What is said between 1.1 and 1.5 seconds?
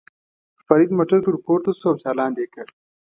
ته ور